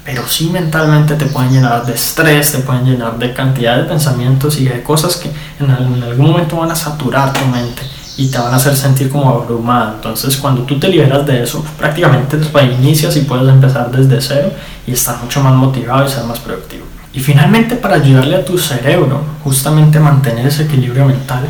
pero 0.08 0.26
sí 0.26 0.50
mentalmente 0.50 1.16
te 1.16 1.26
pueden 1.26 1.52
llenar 1.52 1.86
de 1.86 1.94
estrés, 1.94 2.54
te 2.54 2.60
pueden 2.60 2.86
llenar 2.86 3.20
de 3.20 3.34
cantidad 3.34 3.76
de 3.76 3.84
pensamientos 3.84 4.58
y 4.58 4.64
de 4.64 4.82
cosas 4.82 5.18
que 5.18 5.30
en 5.60 5.70
algún 5.70 6.28
momento 6.28 6.56
van 6.56 6.72
a 6.72 6.76
saturar 6.78 7.34
tu 7.34 7.46
mente 7.48 7.82
y 8.16 8.32
te 8.32 8.38
van 8.38 8.54
a 8.54 8.56
hacer 8.56 8.74
sentir 8.74 9.10
como 9.10 9.30
abrumado. 9.30 9.96
Entonces, 9.96 10.38
cuando 10.38 10.62
tú 10.62 10.80
te 10.80 10.88
liberas 10.88 11.26
de 11.26 11.44
eso, 11.44 11.62
prácticamente 11.78 12.38
te 12.38 12.48
reinicias 12.58 13.18
y 13.18 13.22
puedes 13.24 13.50
empezar 13.50 13.92
desde 13.92 14.22
cero 14.22 14.54
y 14.88 14.94
estar 14.94 15.22
mucho 15.22 15.44
más 15.44 15.54
motivado 15.54 16.08
y 16.08 16.10
ser 16.10 16.24
más 16.24 16.40
productivo. 16.40 16.86
Y 17.12 17.20
finalmente, 17.20 17.76
para 17.76 17.96
ayudarle 17.96 18.38
a 18.38 18.46
tu 18.46 18.58
cerebro 18.58 19.22
justamente 19.44 20.00
mantener 20.00 20.48
ese 20.48 20.64
equilibrio 20.64 21.06
mental, 21.06 21.44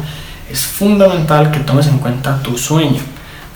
es 0.49 0.65
fundamental 0.65 1.51
que 1.51 1.59
tomes 1.59 1.85
en 1.85 1.99
cuenta 1.99 2.41
tu 2.41 2.57
sueño. 2.57 3.03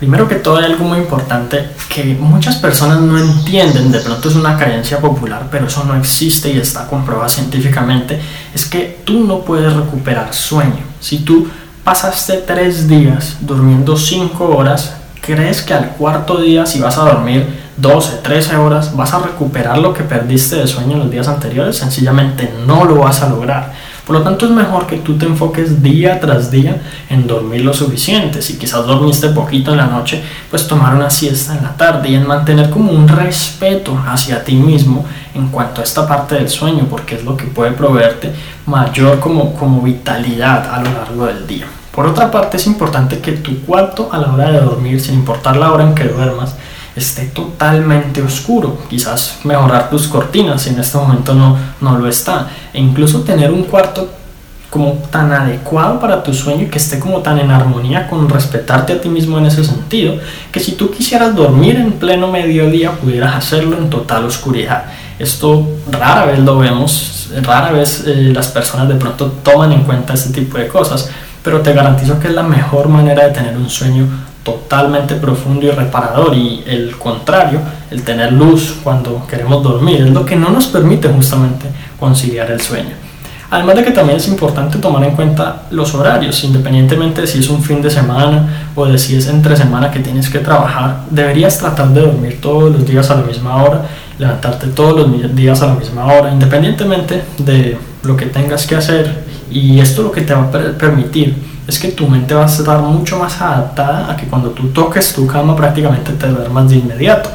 Primero 0.01 0.27
que 0.27 0.33
todo 0.33 0.57
hay 0.57 0.65
algo 0.65 0.85
muy 0.85 0.97
importante 0.97 1.63
que 1.87 2.03
muchas 2.19 2.55
personas 2.55 3.01
no 3.01 3.19
entienden, 3.19 3.91
de 3.91 3.99
pronto 3.99 4.29
es 4.29 4.35
una 4.35 4.57
creencia 4.57 4.97
popular, 4.97 5.47
pero 5.51 5.67
eso 5.67 5.83
no 5.83 5.95
existe 5.95 6.51
y 6.51 6.57
está 6.57 6.87
comprobado 6.87 7.29
científicamente, 7.29 8.19
es 8.51 8.65
que 8.65 9.01
tú 9.05 9.23
no 9.25 9.41
puedes 9.41 9.71
recuperar 9.71 10.33
sueño. 10.33 10.83
Si 10.99 11.19
tú 11.19 11.47
pasaste 11.83 12.37
tres 12.37 12.87
días 12.87 13.37
durmiendo 13.41 13.95
cinco 13.95 14.57
horas, 14.57 14.95
¿crees 15.21 15.61
que 15.61 15.75
al 15.75 15.89
cuarto 15.89 16.41
día 16.41 16.65
si 16.65 16.79
vas 16.79 16.97
a 16.97 17.03
dormir 17.03 17.61
12, 17.77 18.21
13 18.23 18.55
horas 18.55 18.95
vas 18.95 19.13
a 19.13 19.19
recuperar 19.19 19.77
lo 19.77 19.93
que 19.93 20.01
perdiste 20.01 20.55
de 20.55 20.65
sueño 20.65 20.93
en 20.93 20.99
los 21.01 21.11
días 21.11 21.27
anteriores? 21.27 21.77
Sencillamente 21.77 22.51
no 22.65 22.85
lo 22.85 22.95
vas 22.95 23.21
a 23.21 23.29
lograr. 23.29 23.71
Por 24.05 24.17
lo 24.17 24.23
tanto 24.23 24.45
es 24.45 24.51
mejor 24.51 24.87
que 24.87 24.97
tú 24.97 25.17
te 25.17 25.25
enfoques 25.25 25.81
día 25.81 26.19
tras 26.19 26.49
día 26.49 26.81
en 27.09 27.27
dormir 27.27 27.61
lo 27.61 27.73
suficiente. 27.73 28.41
Si 28.41 28.57
quizás 28.57 28.85
dormiste 28.85 29.29
poquito 29.29 29.71
en 29.71 29.77
la 29.77 29.87
noche, 29.87 30.21
pues 30.49 30.67
tomar 30.67 30.95
una 30.95 31.09
siesta 31.09 31.55
en 31.55 31.63
la 31.63 31.77
tarde 31.77 32.09
y 32.09 32.15
en 32.15 32.27
mantener 32.27 32.69
como 32.69 32.91
un 32.91 33.07
respeto 33.07 33.97
hacia 34.07 34.43
ti 34.43 34.55
mismo 34.55 35.05
en 35.35 35.49
cuanto 35.49 35.81
a 35.81 35.83
esta 35.83 36.07
parte 36.07 36.35
del 36.35 36.49
sueño, 36.49 36.87
porque 36.89 37.15
es 37.15 37.23
lo 37.23 37.37
que 37.37 37.45
puede 37.45 37.71
proveerte 37.71 38.31
mayor 38.65 39.19
como, 39.19 39.53
como 39.53 39.81
vitalidad 39.81 40.73
a 40.73 40.81
lo 40.83 40.91
largo 40.91 41.25
del 41.27 41.47
día. 41.47 41.67
Por 41.91 42.05
otra 42.05 42.31
parte 42.31 42.57
es 42.57 42.67
importante 42.67 43.19
que 43.19 43.33
tu 43.33 43.61
cuarto 43.65 44.09
a 44.11 44.17
la 44.17 44.33
hora 44.33 44.49
de 44.49 44.61
dormir, 44.61 44.99
sin 44.99 45.15
importar 45.15 45.57
la 45.57 45.71
hora 45.71 45.83
en 45.83 45.93
que 45.93 46.05
duermas, 46.05 46.55
esté 46.95 47.25
totalmente 47.25 48.21
oscuro. 48.21 48.77
Quizás 48.89 49.39
mejorar 49.43 49.89
tus 49.89 50.07
cortinas 50.07 50.61
si 50.61 50.69
en 50.69 50.79
este 50.79 50.97
momento 50.97 51.33
no, 51.33 51.57
no 51.79 51.97
lo 51.97 52.07
está. 52.07 52.49
E 52.73 52.79
incluso 52.79 53.21
tener 53.21 53.51
un 53.51 53.63
cuarto 53.63 54.09
como 54.71 54.93
tan 55.11 55.33
adecuado 55.33 55.99
para 55.99 56.23
tu 56.23 56.33
sueño 56.33 56.63
y 56.63 56.67
que 56.67 56.77
esté 56.77 56.97
como 56.97 57.19
tan 57.19 57.37
en 57.37 57.51
armonía 57.51 58.07
con 58.07 58.29
respetarte 58.29 58.93
a 58.93 59.01
ti 59.01 59.09
mismo 59.09 59.37
en 59.37 59.45
ese 59.45 59.65
sentido, 59.65 60.15
que 60.49 60.61
si 60.61 60.71
tú 60.71 60.89
quisieras 60.89 61.35
dormir 61.35 61.75
en 61.75 61.91
pleno 61.91 62.31
mediodía 62.31 62.93
pudieras 62.93 63.35
hacerlo 63.35 63.77
en 63.77 63.89
total 63.89 64.23
oscuridad. 64.23 64.85
Esto 65.19 65.67
rara 65.91 66.25
vez 66.25 66.39
lo 66.39 66.57
vemos, 66.57 67.31
rara 67.43 67.71
vez 67.71 68.05
eh, 68.07 68.31
las 68.33 68.47
personas 68.47 68.87
de 68.87 68.95
pronto 68.95 69.27
toman 69.43 69.73
en 69.73 69.83
cuenta 69.83 70.13
este 70.13 70.29
tipo 70.29 70.57
de 70.57 70.69
cosas, 70.69 71.09
pero 71.43 71.59
te 71.59 71.73
garantizo 71.73 72.17
que 72.17 72.29
es 72.29 72.33
la 72.33 72.43
mejor 72.43 72.87
manera 72.87 73.25
de 73.25 73.31
tener 73.31 73.57
un 73.57 73.69
sueño 73.69 74.07
totalmente 74.43 75.15
profundo 75.15 75.65
y 75.65 75.71
reparador 75.71 76.35
y 76.35 76.63
el 76.65 76.97
contrario, 76.97 77.59
el 77.89 78.01
tener 78.03 78.33
luz 78.33 78.75
cuando 78.83 79.25
queremos 79.27 79.63
dormir, 79.63 80.01
es 80.01 80.09
lo 80.09 80.25
que 80.25 80.35
no 80.35 80.49
nos 80.49 80.67
permite 80.67 81.07
justamente 81.09 81.67
conciliar 81.99 82.49
el 82.51 82.59
sueño. 82.61 82.95
Además 83.51 83.75
de 83.75 83.83
que 83.83 83.91
también 83.91 84.17
es 84.17 84.29
importante 84.29 84.77
tomar 84.77 85.03
en 85.03 85.13
cuenta 85.13 85.63
los 85.71 85.93
horarios, 85.93 86.41
independientemente 86.45 87.19
de 87.19 87.27
si 87.27 87.39
es 87.39 87.49
un 87.49 87.61
fin 87.61 87.81
de 87.81 87.89
semana 87.89 88.69
o 88.75 88.85
de 88.85 88.97
si 88.97 89.17
es 89.17 89.27
entre 89.27 89.57
semana 89.57 89.91
que 89.91 89.99
tienes 89.99 90.29
que 90.29 90.39
trabajar, 90.39 91.01
deberías 91.09 91.59
tratar 91.59 91.89
de 91.89 91.99
dormir 91.99 92.39
todos 92.41 92.71
los 92.71 92.87
días 92.87 93.11
a 93.11 93.15
la 93.15 93.23
misma 93.23 93.61
hora, 93.61 93.81
levantarte 94.17 94.67
todos 94.67 94.95
los 94.95 95.35
días 95.35 95.61
a 95.61 95.67
la 95.67 95.73
misma 95.73 96.05
hora, 96.05 96.31
independientemente 96.31 97.23
de 97.39 97.77
lo 98.03 98.15
que 98.15 98.27
tengas 98.27 98.65
que 98.65 98.77
hacer 98.77 99.25
y 99.51 99.81
esto 99.81 100.01
lo 100.03 100.13
que 100.13 100.21
te 100.21 100.33
va 100.33 100.43
a 100.43 100.51
permitir 100.77 101.35
es 101.71 101.79
que 101.79 101.87
tu 101.87 102.05
mente 102.05 102.33
va 102.33 102.43
a 102.43 102.47
estar 102.47 102.81
mucho 102.81 103.17
más 103.17 103.39
adaptada 103.41 104.11
a 104.11 104.17
que 104.17 104.27
cuando 104.27 104.49
tú 104.49 104.67
toques 104.67 105.13
tu 105.13 105.25
cama 105.25 105.55
prácticamente 105.55 106.11
te 106.11 106.27
duermas 106.27 106.69
de 106.69 106.75
inmediato. 106.75 107.29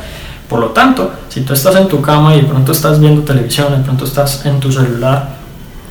Por 0.47 0.61
lo 0.61 0.69
tanto, 0.69 1.11
si 1.31 1.41
tú 1.41 1.55
estás 1.55 1.75
en 1.77 1.89
tu 1.89 2.03
cama 2.03 2.35
y 2.35 2.43
de 2.43 2.47
pronto 2.47 2.73
estás 2.73 3.01
viendo 3.01 3.23
televisión, 3.23 3.73
de 3.73 3.83
pronto 3.83 4.05
estás 4.05 4.45
en 4.45 4.61
tu 4.61 4.71
celular 4.71 5.37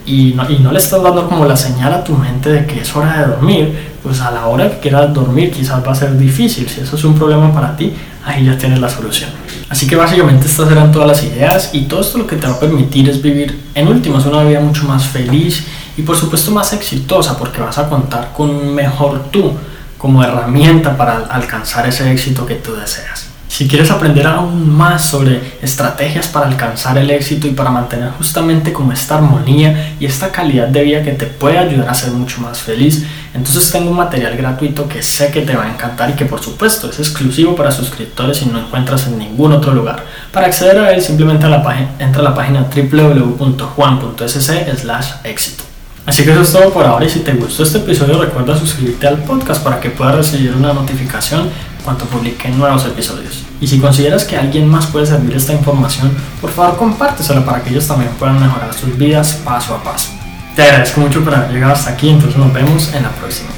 y 0.05 0.33
no, 0.35 0.47
y 0.47 0.59
no 0.59 0.71
le 0.71 0.77
estás 0.77 1.01
dando 1.01 1.27
como 1.27 1.45
la 1.45 1.57
señal 1.57 1.91
a 1.91 2.03
tu 2.03 2.13
mente 2.13 2.51
de 2.51 2.65
que 2.67 2.81
es 2.81 2.95
hora 2.95 3.19
de 3.19 3.27
dormir, 3.33 3.75
pues 4.03 4.21
a 4.21 4.29
la 4.29 4.45
hora 4.45 4.69
que 4.69 4.77
quieras 4.77 5.11
dormir 5.11 5.51
quizás 5.51 5.83
va 5.83 5.93
a 5.93 5.95
ser 5.95 6.15
difícil. 6.15 6.69
Si 6.69 6.81
eso 6.81 6.95
es 6.95 7.03
un 7.03 7.15
problema 7.15 7.51
para 7.51 7.75
ti, 7.75 7.93
ahí 8.23 8.45
ya 8.45 8.55
tienes 8.55 8.79
la 8.79 8.89
solución. 8.89 9.31
Así 9.69 9.87
que 9.87 9.95
básicamente 9.95 10.45
estas 10.45 10.71
eran 10.71 10.91
todas 10.91 11.07
las 11.07 11.23
ideas 11.23 11.71
y 11.73 11.85
todo 11.85 12.01
esto 12.01 12.19
lo 12.19 12.27
que 12.27 12.35
te 12.35 12.45
va 12.45 12.53
a 12.53 12.59
permitir 12.59 13.09
es 13.09 13.19
vivir 13.23 13.59
en 13.73 13.87
últimas 13.87 14.23
una 14.27 14.43
vida 14.43 14.59
mucho 14.59 14.83
más 14.83 15.03
feliz 15.03 15.65
y 15.97 16.01
por 16.01 16.17
supuesto 16.17 16.51
más 16.51 16.73
exitosa 16.73 17.37
porque 17.37 17.61
vas 17.61 17.77
a 17.77 17.89
contar 17.89 18.31
con 18.33 18.49
un 18.49 18.73
mejor 18.73 19.25
tú 19.31 19.53
como 19.97 20.23
herramienta 20.23 20.97
para 20.97 21.25
alcanzar 21.25 21.87
ese 21.87 22.11
éxito 22.11 22.45
que 22.45 22.55
tú 22.55 22.75
deseas. 22.75 23.27
Si 23.47 23.67
quieres 23.69 23.89
aprender 23.89 24.27
aún 24.27 24.75
más 24.75 25.05
sobre 25.05 25.39
estrategias 25.61 26.27
para 26.27 26.47
alcanzar 26.47 26.97
el 26.97 27.09
éxito 27.09 27.47
y 27.47 27.51
para 27.51 27.69
mantener 27.69 28.09
justamente 28.17 28.73
como 28.73 28.91
esta 28.91 29.15
armonía 29.15 29.95
y 29.97 30.05
esta 30.05 30.29
calidad 30.29 30.67
de 30.67 30.83
vida 30.83 31.03
que 31.03 31.13
te 31.13 31.25
puede 31.25 31.57
ayudar 31.57 31.87
a 31.87 31.93
ser 31.93 32.11
mucho 32.11 32.41
más 32.41 32.59
feliz, 32.59 33.05
entonces 33.33 33.71
tengo 33.71 33.91
un 33.91 33.95
material 33.95 34.35
gratuito 34.35 34.89
que 34.89 35.01
sé 35.01 35.31
que 35.31 35.43
te 35.43 35.55
va 35.55 35.63
a 35.63 35.71
encantar 35.71 36.09
y 36.09 36.13
que 36.13 36.25
por 36.25 36.41
supuesto 36.41 36.89
es 36.89 36.99
exclusivo 36.99 37.55
para 37.55 37.71
suscriptores 37.71 38.41
y 38.41 38.47
no 38.47 38.59
encuentras 38.59 39.07
en 39.07 39.19
ningún 39.19 39.53
otro 39.53 39.73
lugar. 39.73 40.03
Para 40.33 40.47
acceder 40.47 40.77
a 40.79 40.91
él 40.91 41.01
simplemente 41.01 41.45
entra 41.45 42.19
a 42.19 42.23
la 42.23 42.35
página 42.35 42.67
www.juan.sc/éxito. 42.75 45.64
Así 46.05 46.23
que 46.23 46.31
eso 46.31 46.41
es 46.41 46.51
todo 46.51 46.71
por 46.71 46.85
ahora 46.85 47.05
y 47.05 47.09
si 47.09 47.21
te 47.21 47.33
gustó 47.33 47.63
este 47.63 47.79
episodio 47.79 48.21
recuerda 48.21 48.55
suscribirte 48.55 49.07
al 49.07 49.23
podcast 49.23 49.63
para 49.63 49.79
que 49.79 49.89
puedas 49.89 50.15
recibir 50.15 50.53
una 50.53 50.71
notificación 50.71 51.49
cuando 51.83 52.05
publique 52.05 52.47
nuevos 52.49 52.85
episodios. 52.85 53.43
Y 53.59 53.67
si 53.67 53.79
consideras 53.79 54.23
que 54.23 54.37
alguien 54.37 54.67
más 54.67 54.85
puede 54.87 55.07
servir 55.07 55.35
esta 55.35 55.53
información, 55.53 56.11
por 56.41 56.51
favor 56.51 56.77
compártesela 56.77 57.43
para 57.43 57.63
que 57.63 57.71
ellos 57.71 57.87
también 57.87 58.11
puedan 58.19 58.39
mejorar 58.39 58.71
sus 58.73 58.95
vidas 58.97 59.33
paso 59.43 59.73
a 59.73 59.83
paso. 59.83 60.09
Te 60.55 60.63
agradezco 60.63 61.01
mucho 61.01 61.23
por 61.23 61.33
haber 61.33 61.51
llegado 61.51 61.73
hasta 61.73 61.91
aquí, 61.91 62.09
entonces 62.09 62.37
nos 62.37 62.53
vemos 62.53 62.93
en 62.93 63.03
la 63.03 63.09
próxima. 63.09 63.49